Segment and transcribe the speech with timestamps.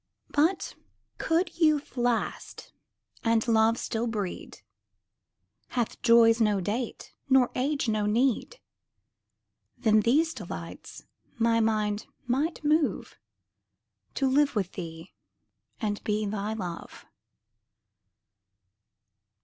[0.31, 0.73] But
[1.19, 2.73] could youth last,
[3.23, 4.61] and love still breed,
[5.67, 8.59] Had joys no date, nor age no need,
[9.77, 11.03] Then these delights
[11.37, 13.15] my mind might move
[14.15, 15.13] To live with thee
[15.79, 17.05] and be thy love.